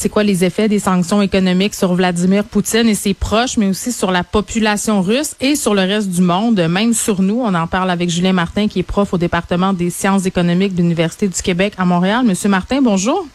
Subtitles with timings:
[0.00, 3.92] C'est quoi les effets des sanctions économiques sur Vladimir Poutine et ses proches, mais aussi
[3.92, 7.42] sur la population russe et sur le reste du monde, même sur nous.
[7.44, 10.80] On en parle avec Julien Martin, qui est prof au département des sciences économiques de
[10.80, 12.24] l'Université du Québec à Montréal.
[12.24, 13.26] Monsieur Martin, bonjour.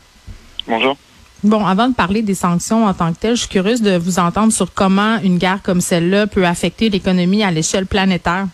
[0.68, 0.98] Bonjour.
[1.44, 4.18] Bon, avant de parler des sanctions en tant que telles, je suis curieuse de vous
[4.18, 8.48] entendre sur comment une guerre comme celle-là peut affecter l'économie à l'échelle planétaire.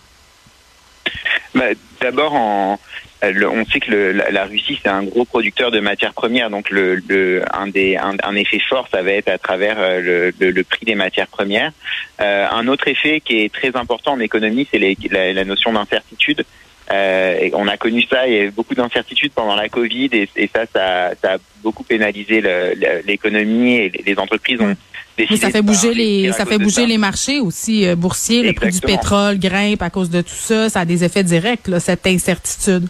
[1.55, 2.77] Ben, D'abord, en,
[3.23, 6.49] le- on sait que le- la, la Russie c'est un gros producteur de matières premières,
[6.49, 10.31] donc le, le- un des un, un effet fort, ça va être à travers euh,
[10.39, 11.71] le, prix des matières premières.
[12.19, 15.71] Euh, un autre effet qui est très important en économie, c'est les- la, la notion
[15.73, 16.43] d'incertitude.
[16.91, 20.09] Euh, et on a connu ça, il y a eu beaucoup d'incertitudes pendant la Covid
[20.11, 24.75] et, et ça, ça, ça a beaucoup pénalisé le- le- l'économie et les- entreprises ont
[25.17, 26.85] décidé Mais ça fait bouger les, ça fait bouger ça.
[26.87, 28.43] les marchés aussi euh, boursiers.
[28.43, 30.69] Le prix du pétrole grimpe à cause de tout ça.
[30.69, 32.87] Ça a des effets directs, là, cette incertitude.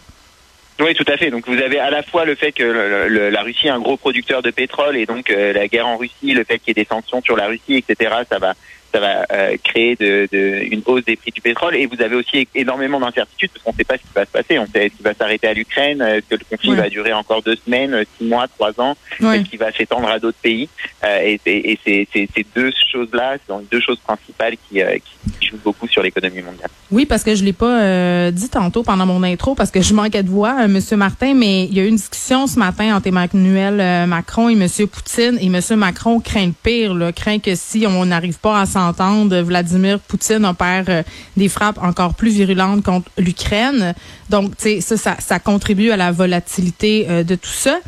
[0.82, 1.30] Oui, tout à fait.
[1.30, 2.62] Donc vous avez à la fois le fait que
[3.08, 5.96] le- la Russie est un gros producteur de pétrole et donc euh, la guerre en
[5.96, 8.14] Russie, le fait qu'il y ait des sanctions sur la Russie, etc.
[8.30, 8.54] Ça va
[8.92, 12.14] ça va euh, créer de, de- une hausse des prix du pétrole et vous avez
[12.16, 14.58] aussi énormément d'incertitudes parce qu'on ne sait pas ce qui va se passer.
[14.58, 16.76] On sait ce qui va s'arrêter à l'Ukraine, euh, est-ce que le conflit Ouais.
[16.76, 19.38] va durer encore deux semaines, euh, six mois, trois ans, Ouais.
[19.40, 20.68] est-ce qu'il va s'étendre à d'autres pays?
[21.04, 24.96] Euh, et et, ces deux choses-là, ce sont les deux choses principales qui, euh,
[25.40, 26.68] qui jouent beaucoup sur l'économie mondiale.
[26.90, 30.22] Oui, parce que je l'ai pas dit tantôt pendant mon intro, parce que je manquais
[30.22, 33.06] de voix, euh, Monsieur Martin, mais il y a eu une discussion ce matin entre
[33.08, 37.86] Emmanuel Macron et Monsieur Poutine, et Monsieur Macron craint le pire, là, craint que si
[37.86, 41.02] on n'arrive pas à s'entendre, Vladimir Poutine opère euh,
[41.36, 43.94] des frappes encore plus virulentes contre l'Ukraine.
[44.30, 47.78] Donc, tu sais, ça, ça, ça contribue à la volatilité euh, de tout ça.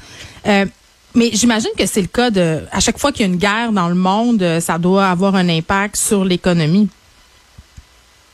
[0.47, 0.67] Euh,
[1.15, 3.73] mais j'imagine que c'est le cas de, à chaque fois qu'il y a une guerre
[3.73, 6.89] dans le monde, ça doit avoir un impact sur l'économie.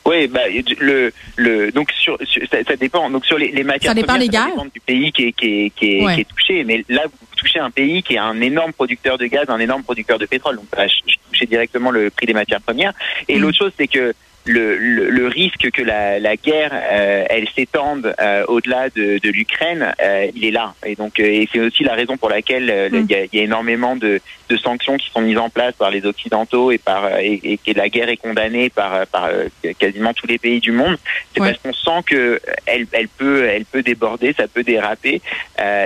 [0.06, 0.40] Oui, bah,
[0.80, 3.10] le, le, donc sur, sur- ça, ça dépend.
[3.10, 4.54] Donc sur les, les matières Ça dépend premières, des ça guerres.
[4.56, 6.14] dépend du pays qui est, qui est, qui est, Ouais.
[6.14, 6.64] qui est touché.
[6.64, 9.82] Mais là, vous touchez un pays qui est un énorme producteur de gaz, un énorme
[9.82, 10.56] producteur de pétrole.
[10.56, 12.92] Donc, ça va ch- toucher directement le prix des matières premières.
[13.28, 13.40] Et Mm.
[13.42, 14.12] l'autre chose, c'est que
[14.50, 19.30] le, le, le risque que la, la guerre, euh, elle s'étende euh, au-delà de, de
[19.30, 20.74] l'Ukraine, euh, il est là.
[20.84, 23.06] Et donc, et c'est aussi la raison pour laquelle Mm.
[23.08, 25.74] il y, a, il y a énormément de, de sanctions qui sont mises en place
[25.74, 29.30] par les occidentaux et par et, et que la guerre est condamnée par par
[29.78, 30.96] quasiment tous les pays du monde.
[31.32, 31.52] C'est Ouais.
[31.52, 35.20] parce qu'on sent que elle elle peut elle peut déborder, ça peut déraper.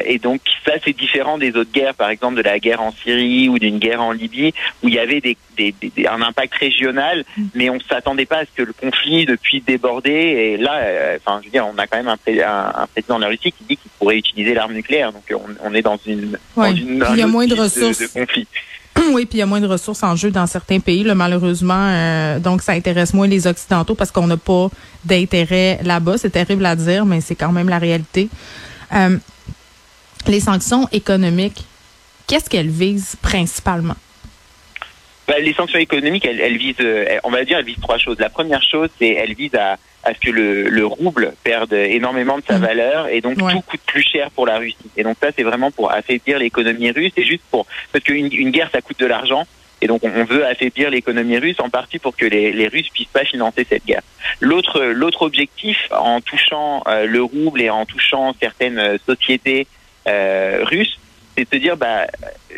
[0.07, 3.49] Et donc ça c'est différent des autres guerres, par exemple de la guerre en Syrie
[3.49, 4.53] ou d'une guerre en Libye
[4.83, 5.75] où il y avait des, des,
[6.09, 10.11] un impact régional, mais on s'attendait pas à que le conflit depuis débordé.
[10.11, 12.87] Et là, euh, enfin je veux dire, on a quand même un, pré- un, un
[12.87, 15.13] président de la Russie qui dit qu'il pourrait utiliser l'arme nucléaire.
[15.13, 16.71] Donc on, on est dans une Ouais.
[16.71, 17.99] dans une Puis il y a moins de ressources.
[18.01, 18.47] de conflit.
[19.13, 21.75] Oui, puis il y a moins de ressources en jeu dans certains pays, là, malheureusement.
[21.91, 24.69] euh, donc, ça intéresse moins les Occidentaux parce qu'on n'a pas
[25.05, 26.17] d'intérêt là-bas.
[26.17, 28.29] C'est terrible à dire, mais c'est quand même la réalité.
[28.95, 29.19] Euh,
[30.29, 31.65] les sanctions économiques,
[32.29, 33.97] qu'est-ce qu'elles visent principalement?
[35.27, 38.19] Bah, les sanctions économiques, elles, elles visent, euh, on va dire, elles visent trois choses.
[38.19, 42.37] La première chose, c'est elles visent à, à ce que le, le rouble perde énormément
[42.39, 42.65] de sa Mhm.
[42.67, 43.53] valeur et donc Ouais.
[43.53, 44.77] tout coûte plus cher pour la Russie.
[44.99, 47.13] Et donc ça, c'est vraiment pour affaiblir l'économie russe.
[47.17, 49.45] C'est juste pour parce qu'une une guerre, ça coûte de l'argent.
[49.81, 52.89] Et donc, on- on veut affaiblir l'économie russe en partie pour que les, les Russes
[52.91, 54.01] puissent pas financer cette guerre.
[54.41, 59.67] L'autre, l'autre objectif, en touchant euh, le rouble et en touchant certaines euh, sociétés
[60.07, 60.99] euh, russes,
[61.37, 62.07] c'est de se dire, bah,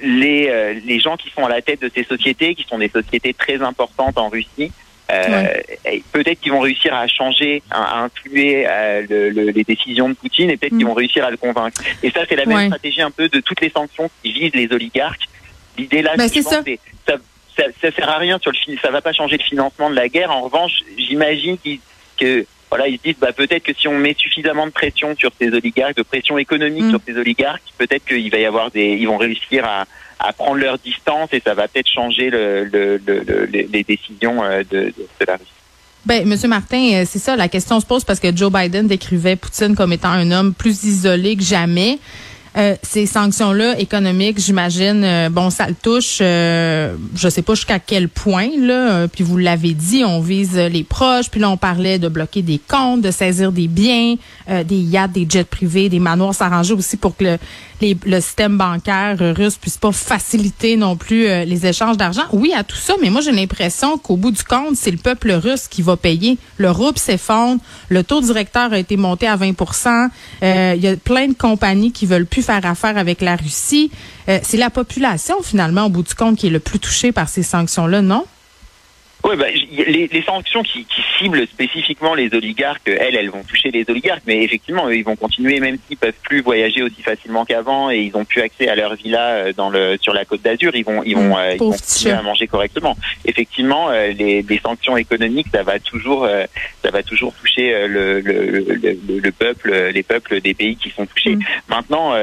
[0.02, 2.88] les, euh, les gens qui sont à la tête de ces sociétés, qui sont des
[2.88, 4.70] sociétés très importantes en Russie,
[5.10, 5.46] euh,
[6.12, 10.14] peut-être qu'ils vont réussir à changer, à, à influer euh, le- le- les décisions de
[10.14, 10.78] Poutine et peut-être Mm.
[10.78, 11.80] qu'ils vont réussir à le convaincre.
[12.02, 12.66] Et ça, c'est la même Ouais.
[12.66, 15.22] stratégie un peu de toutes les sanctions qui visent les oligarques.
[15.78, 16.62] L'idée là, je c'est ça.
[17.06, 17.16] ça,
[17.56, 20.08] ça, ça sert à rien sur le ça va pas changer le financement de la
[20.08, 20.30] guerre.
[20.32, 21.80] En revanche, j'imagine qu'ils
[22.18, 25.30] que voilà, ils se disent bah peut-être que si on met suffisamment de pression sur
[25.40, 26.90] ces oligarques, de pression économique Mm.
[26.90, 29.84] sur ces oligarques, peut-être qu'il va y avoir des, ils vont réussir à,
[30.18, 34.42] à prendre leur distance et ça va peut-être changer le, le, le- le- les, décisions
[34.42, 35.50] euh, de, de, de la Russie.
[36.04, 37.34] Ben, Monsieur Martin, c'est ça.
[37.36, 40.84] La question se pose parce que Joe Biden décrivait Poutine comme étant un homme plus
[40.84, 41.98] isolé que jamais.
[42.56, 47.78] Euh, ces sanctions-là économiques, j'imagine, euh, bon, ça le touche, euh, je sais pas jusqu'à
[47.78, 51.58] quel point, là, euh, puis vous l'avez dit, on vise les proches, puis là, on
[51.58, 54.14] parlait de bloquer des comptes, de saisir des biens,
[54.48, 57.38] des yachts, des jets privés, des manoirs, s'arranger aussi pour que le,
[58.06, 62.22] le système bancaire russe puisse pas faciliter non plus les échanges d'argent.
[62.32, 65.32] Oui, à tout ça, mais moi, j'ai l'impression qu'au bout du compte, c'est le peuple
[65.32, 66.38] russe qui va payer.
[66.56, 69.54] Le rouble s'effondre, le taux directeur a été monté à 20
[70.42, 73.90] Il y a plein de compagnies qui veulent plus faire affaire avec la Russie.
[74.28, 77.28] Euh, c'est la population, finalement, au bout du compte, qui est le plus touchée par
[77.28, 78.24] ces sanctions-là, non?
[79.26, 83.72] Oui, bah, les, les, sanctions qui, qui, ciblent spécifiquement les oligarques, elles, elles vont toucher
[83.72, 87.44] les oligarques, mais effectivement, eux, ils vont continuer, même s'ils peuvent plus voyager aussi facilement
[87.44, 90.42] qu'avant et ils ont plus accès à leur villa euh, dans le sur la Côte
[90.42, 92.96] d'Azur, ils vont ils vont, mmh, euh, ils vont continuer à manger correctement.
[93.24, 96.28] Effectivement, euh, les, les, sanctions économiques, ça va toujours
[96.82, 101.04] ça va toujours toucher le, le, le, le, peuple, les peuples des pays qui sont
[101.04, 101.34] touchés.
[101.34, 101.44] Mmh.
[101.68, 102.14] Maintenant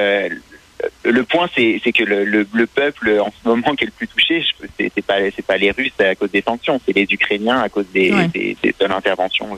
[1.03, 4.07] le point, c'est que le, le, le, peuple en ce moment qui est le plus
[4.07, 4.43] touché,
[4.77, 7.85] c'est pas c'est pas les Russes à cause des sanctions, c'est les Ukrainiens à cause
[7.93, 9.57] des, des, des de l'intervention.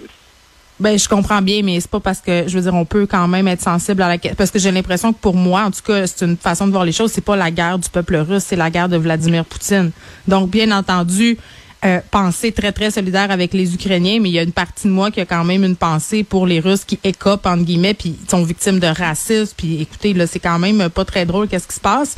[0.77, 3.30] Ben, je comprends bien, mais c'est pas parce que, je veux dire, on peut quand
[3.30, 6.06] même être sensible à la parce que j'ai l'impression que pour moi, en tout cas,
[6.06, 7.13] c'est une façon de voir les choses.
[7.13, 9.92] C'est pas la guerre du peuple russe, c'est la guerre de Vladimir Poutine.
[10.28, 11.38] Donc, bien entendu,
[11.85, 14.93] euh, pensée très, très solidaire avec les Ukrainiens, mais il y a une partie de
[14.93, 18.15] moi qui a quand même une pensée pour les Russes qui écopent, entre guillemets, puis
[18.27, 19.53] sont victimes de racisme.
[19.55, 22.15] Puis écoutez, là, c'est quand même pas très drôle qu'est-ce qui se passe.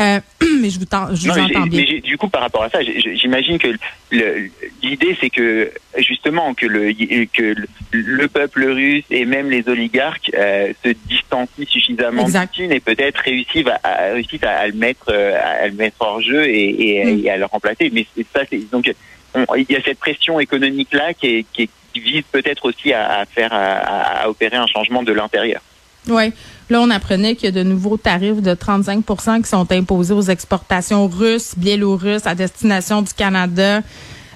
[0.00, 0.20] Euh,
[0.60, 1.84] mais je vous, je vous entends bien.
[1.86, 3.68] Mais du coup, par rapport à ça, j'imagine que
[4.82, 6.92] l'idée, c'est que justement que le
[7.26, 7.54] que
[7.90, 13.66] le peuple russe et même les oligarques euh, se distancient suffisamment de et peut-être réussissent
[13.82, 17.24] à, réussissent à, le mettre euh, à le mettre hors jeu et, et, mm.
[17.24, 17.90] et à le remplacer.
[17.92, 18.92] Mais ça, c'est donc
[19.56, 23.52] il y a cette pression économique là qui, qui, vise peut-être aussi à, à faire
[23.52, 25.60] à, à opérer un changement de l'intérieur.
[26.06, 26.32] Oui.
[26.70, 30.22] Là, on apprenait qu'il y a de nouveaux tarifs de 35% qui sont imposés aux
[30.22, 33.82] exportations russes, biélorusses à destination du Canada.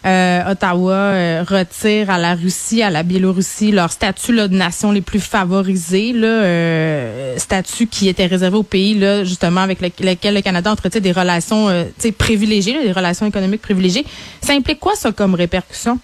[0.05, 4.91] Euh, Ottawa euh, retire à la Russie, à la Biélorussie leur statut là, de nation
[4.91, 10.35] les plus favorisées, là, euh, statut qui était réservé aux pays là, justement avec lesquels
[10.35, 11.85] le Canada entretient des relations euh,
[12.19, 14.05] privilégiées, des relations économiques privilégiées.
[14.41, 16.01] Ça implique quoi ça comme répercussion?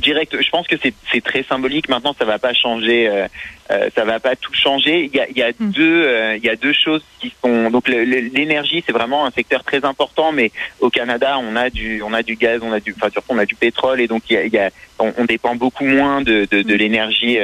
[0.00, 1.88] direct, je pense que c'est très symbolique.
[1.88, 3.26] Maintenant, ça va pas changer, euh,
[3.70, 5.04] euh, ça va pas tout changer.
[5.04, 5.70] Il y a, il y a hmm.
[5.70, 7.70] deux, euh, il y a deux choses qui sont.
[7.70, 10.32] Donc l'énergie, c'est vraiment un secteur très important.
[10.32, 13.32] Mais au Canada, on a du, on a du gaz, on a du, enfin surtout
[13.32, 15.54] on a du pétrole, et donc il y a, il y a on, on, dépend
[15.56, 16.78] beaucoup moins de, de, de hmm.
[16.78, 17.38] l'énergie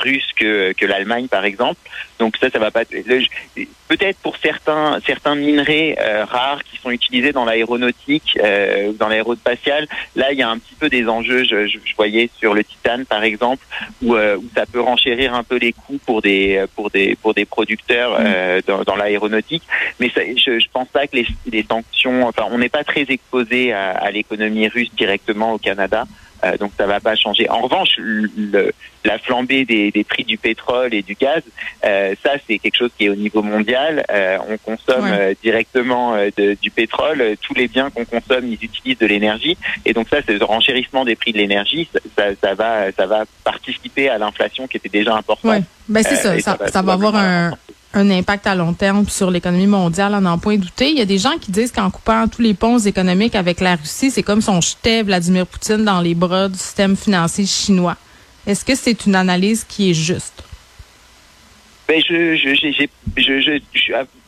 [0.00, 1.80] russe que que l'Allemagne, par exemple.
[2.18, 2.84] Donc ça, ça va pas.
[2.84, 5.96] Peut-être pour certains certains minerais
[6.28, 8.38] rares qui sont utilisés dans l'aéronautique,
[8.98, 12.64] dans l'aérospatial, là il y a un petit peu des enjeux je, voyais sur le
[12.64, 13.64] titane par exemple,
[14.02, 17.32] où, euh, où, ça peut renchérir un peu les coûts pour des pour des pour
[17.34, 18.24] des producteurs mm.
[18.26, 19.62] euh, dans, dans l'aéronautique.
[19.98, 23.06] Mais ça, je, je pense pas que les, les sanctions, enfin, on n'est pas très
[23.08, 26.04] exposé à, à l'économie russe directement au Canada.
[26.44, 27.48] Euh, donc ça va pas changer.
[27.50, 28.72] En revanche, le,
[29.04, 31.42] la flambée des, des, prix du pétrole et du gaz,
[31.84, 34.04] euh, ça c'est quelque chose qui est au niveau mondial.
[34.10, 37.36] Euh, on consomme euh, directement euh, de, du pétrole.
[37.40, 39.56] Tous les biens qu'on consomme, ils utilisent de l'énergie.
[39.84, 41.88] Et donc ça, c'est le renchérissement des prix de l'énergie.
[42.16, 45.50] Ça, ça, va, ça va participer à l'inflation qui était déjà importante.
[45.50, 45.62] Ouais.
[45.88, 46.38] Ben c'est ça.
[46.40, 47.52] Ça, ça, va avoir un
[47.94, 50.90] un impact à long terme sur l'économie mondiale, en n'en point douter.
[50.90, 53.76] Il y a des gens qui disent qu'en coupant tous les ponts économiques avec la
[53.76, 57.96] Russie, c'est comme si on jetait Vladimir Poutine dans les bras du système financier chinois.
[58.46, 60.44] Est-ce que c'est une analyse qui est juste?
[61.88, 63.60] Ben, je je j'ai je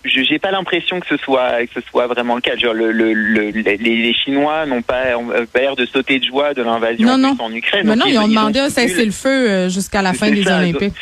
[0.04, 2.56] je j'ai pas l'impression que ce soit que ce soit vraiment le cas.
[2.56, 5.18] Genre, le, le, le les, Chinois n'ont pas,
[5.52, 7.86] pas l'air de sauter de joie de l'invasion en Ukraine.
[7.86, 10.94] Mais non, ils, ont demandé un cessez-le-feu euh, jusqu'à la fin des Olympiques.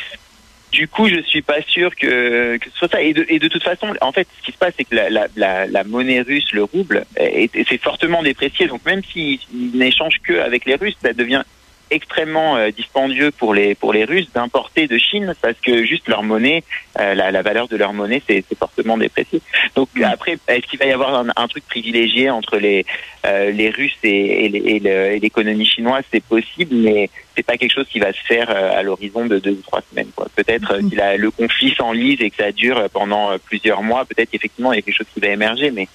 [0.71, 3.01] Du coup, je suis pas sûr que, ce soit ça.
[3.01, 5.09] Et de, et de toute façon, en fait, ce qui se passe, c'est que la,
[5.09, 8.67] la, la, la, monnaie russe, le rouble, c'est fortement déprécié.
[8.67, 9.39] Donc, même s'ils
[9.73, 11.43] n'échangent que avec les Russes, ça devient
[11.91, 16.23] extrêmement euh, dispendieux pour les pour les Russes d'importer de Chine parce que juste leur
[16.23, 16.63] monnaie,
[16.99, 19.41] euh, la, la, valeur de leur monnaie, c'est fortement déprécié.
[19.75, 20.03] Donc mm.
[20.03, 22.85] après, est-ce qu'il va y avoir un, un, truc privilégié entre les
[23.25, 26.03] euh, les Russes et, et l'économie chinoise?
[26.11, 29.51] C'est possible, mais c'est pas quelque chose qui va se faire à l'horizon de deux
[29.51, 30.09] ou trois semaines.
[30.35, 30.89] Peut-être mm.
[30.89, 34.77] si la, le conflit s'enlise et que ça dure pendant plusieurs mois, peut-être effectivement il
[34.77, 35.87] y a quelque chose qui va émerger, mais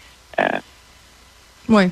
[1.68, 1.85] oui.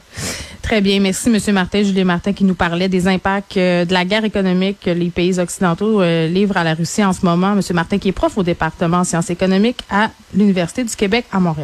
[0.62, 1.00] Très bien.
[1.00, 1.54] Merci, M.
[1.54, 5.10] Martin, Julien Martin, qui nous parlait des impacts euh, de la guerre économique que les
[5.10, 7.52] pays occidentaux euh, livrent à la Russie en ce moment.
[7.52, 7.60] M.
[7.74, 11.60] Martin, qui est prof au département en sciences économiques à l'Université du Québec à Montréal.